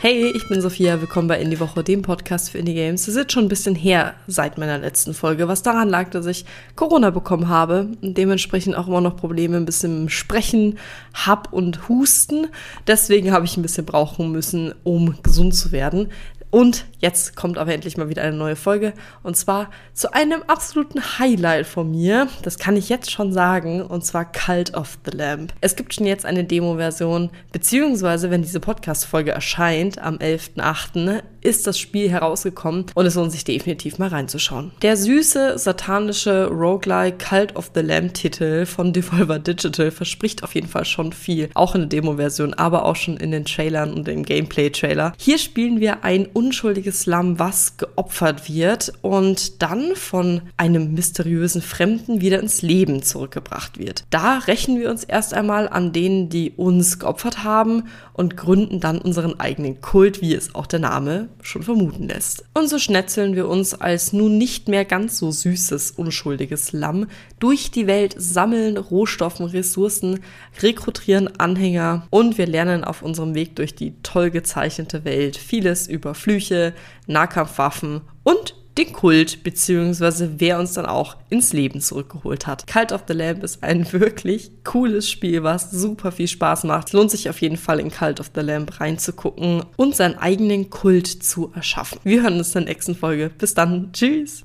Hey, 0.00 0.30
ich 0.32 0.46
bin 0.46 0.60
Sophia, 0.60 1.00
willkommen 1.00 1.26
bei 1.26 1.40
Indie 1.40 1.58
Woche, 1.58 1.82
dem 1.82 2.02
Podcast 2.02 2.50
für 2.50 2.58
Indie 2.58 2.74
Games. 2.74 3.08
Es 3.08 3.16
ist 3.16 3.32
schon 3.32 3.46
ein 3.46 3.48
bisschen 3.48 3.74
her 3.74 4.14
seit 4.28 4.56
meiner 4.56 4.78
letzten 4.78 5.12
Folge, 5.12 5.48
was 5.48 5.64
daran 5.64 5.88
lag, 5.88 6.10
dass 6.10 6.26
ich 6.26 6.44
Corona 6.76 7.10
bekommen 7.10 7.48
habe 7.48 7.88
und 8.00 8.16
dementsprechend 8.16 8.76
auch 8.76 8.86
immer 8.86 9.00
noch 9.00 9.16
Probleme 9.16 9.56
ein 9.56 9.64
bisschen 9.64 10.02
im 10.02 10.08
Sprechen 10.08 10.78
hab 11.14 11.52
und 11.52 11.88
Husten. 11.88 12.46
Deswegen 12.86 13.32
habe 13.32 13.44
ich 13.44 13.56
ein 13.56 13.62
bisschen 13.62 13.86
brauchen 13.86 14.30
müssen, 14.30 14.72
um 14.84 15.20
gesund 15.24 15.56
zu 15.56 15.72
werden. 15.72 16.12
Und 16.50 16.86
jetzt 16.98 17.36
kommt 17.36 17.58
aber 17.58 17.74
endlich 17.74 17.96
mal 17.96 18.08
wieder 18.08 18.22
eine 18.22 18.36
neue 18.36 18.56
Folge. 18.56 18.94
Und 19.22 19.36
zwar 19.36 19.70
zu 19.92 20.12
einem 20.14 20.42
absoluten 20.46 21.18
Highlight 21.18 21.66
von 21.66 21.90
mir. 21.90 22.28
Das 22.42 22.58
kann 22.58 22.76
ich 22.76 22.88
jetzt 22.88 23.10
schon 23.10 23.32
sagen. 23.32 23.82
Und 23.82 24.04
zwar 24.04 24.24
Cult 24.24 24.74
of 24.74 24.98
the 25.04 25.16
Lamp. 25.16 25.52
Es 25.60 25.76
gibt 25.76 25.94
schon 25.94 26.06
jetzt 26.06 26.24
eine 26.24 26.44
Demo-Version. 26.44 27.30
Beziehungsweise, 27.52 28.30
wenn 28.30 28.42
diese 28.42 28.60
Podcast-Folge 28.60 29.32
erscheint, 29.32 29.98
am 29.98 30.16
11.8., 30.16 31.22
ist 31.48 31.66
das 31.66 31.78
Spiel 31.78 32.10
herausgekommen. 32.10 32.86
Und 32.94 33.06
es 33.06 33.14
lohnt 33.14 33.32
sich 33.32 33.42
definitiv 33.42 33.98
mal 33.98 34.08
reinzuschauen. 34.08 34.70
Der 34.82 34.98
süße, 34.98 35.58
satanische 35.58 36.46
Roguelike 36.48 37.16
Cult 37.16 37.56
of 37.56 37.70
the 37.74 37.80
Lamp-Titel 37.80 38.66
von 38.66 38.92
Devolver 38.92 39.38
Digital 39.38 39.90
verspricht 39.90 40.44
auf 40.44 40.54
jeden 40.54 40.68
Fall 40.68 40.84
schon 40.84 41.14
viel. 41.14 41.48
Auch 41.54 41.74
in 41.74 41.82
der 41.82 41.88
Demo-Version, 41.88 42.52
aber 42.52 42.84
auch 42.84 42.96
schon 42.96 43.16
in 43.16 43.30
den 43.30 43.46
Trailern 43.46 43.94
und 43.94 44.06
im 44.08 44.24
Gameplay-Trailer. 44.24 45.14
Hier 45.16 45.38
spielen 45.38 45.80
wir 45.80 46.04
ein 46.04 46.26
unschuldiges 46.26 47.06
Lamm, 47.06 47.38
was 47.38 47.78
geopfert 47.78 48.52
wird 48.52 48.92
und 49.00 49.62
dann 49.62 49.96
von 49.96 50.42
einem 50.58 50.92
mysteriösen 50.92 51.62
Fremden 51.62 52.20
wieder 52.20 52.40
ins 52.40 52.60
Leben 52.60 53.02
zurückgebracht 53.02 53.78
wird. 53.78 54.04
Da 54.10 54.38
rächen 54.38 54.78
wir 54.78 54.90
uns 54.90 55.04
erst 55.04 55.32
einmal 55.32 55.66
an 55.66 55.94
denen, 55.94 56.28
die 56.28 56.52
uns 56.56 56.98
geopfert 56.98 57.42
haben 57.42 57.84
und 58.12 58.36
gründen 58.36 58.80
dann 58.80 58.98
unseren 58.98 59.40
eigenen 59.40 59.80
Kult, 59.80 60.20
wie 60.20 60.34
es 60.34 60.54
auch 60.54 60.66
der 60.66 60.80
Name 60.80 61.28
schon 61.42 61.62
vermuten 61.62 62.08
lässt. 62.08 62.44
Und 62.54 62.68
so 62.68 62.78
schnetzeln 62.78 63.34
wir 63.36 63.48
uns 63.48 63.74
als 63.74 64.12
nun 64.12 64.38
nicht 64.38 64.68
mehr 64.68 64.84
ganz 64.84 65.18
so 65.18 65.30
süßes, 65.30 65.92
unschuldiges 65.92 66.72
Lamm 66.72 67.06
durch 67.38 67.70
die 67.70 67.86
Welt, 67.86 68.14
sammeln 68.18 68.76
Rohstoffen, 68.76 69.46
Ressourcen, 69.46 70.20
rekrutieren 70.62 71.38
Anhänger 71.38 72.06
und 72.10 72.38
wir 72.38 72.46
lernen 72.46 72.84
auf 72.84 73.02
unserem 73.02 73.34
Weg 73.34 73.56
durch 73.56 73.74
die 73.74 73.94
toll 74.02 74.30
gezeichnete 74.30 75.04
Welt 75.04 75.36
vieles 75.36 75.86
über 75.86 76.14
Flüche, 76.14 76.74
Nahkampfwaffen 77.06 78.02
und 78.24 78.54
den 78.78 78.92
Kult, 78.92 79.42
beziehungsweise 79.42 80.34
wer 80.38 80.58
uns 80.58 80.72
dann 80.74 80.86
auch 80.86 81.16
ins 81.28 81.52
Leben 81.52 81.80
zurückgeholt 81.80 82.46
hat. 82.46 82.66
Cult 82.66 82.92
of 82.92 83.04
the 83.08 83.14
Lamp 83.14 83.42
ist 83.42 83.62
ein 83.62 83.92
wirklich 83.92 84.50
cooles 84.64 85.10
Spiel, 85.10 85.42
was 85.42 85.70
super 85.70 86.12
viel 86.12 86.28
Spaß 86.28 86.64
macht. 86.64 86.92
Lohnt 86.92 87.10
sich 87.10 87.28
auf 87.28 87.40
jeden 87.40 87.56
Fall 87.56 87.80
in 87.80 87.90
Cult 87.90 88.20
of 88.20 88.30
the 88.34 88.40
Lamp 88.40 88.80
reinzugucken 88.80 89.64
und 89.76 89.96
seinen 89.96 90.16
eigenen 90.16 90.70
Kult 90.70 91.06
zu 91.06 91.52
erschaffen. 91.54 91.98
Wir 92.04 92.22
hören 92.22 92.38
uns 92.38 92.54
in 92.54 92.64
der 92.64 92.72
nächsten 92.72 92.94
Folge. 92.94 93.30
Bis 93.36 93.54
dann. 93.54 93.92
Tschüss. 93.92 94.36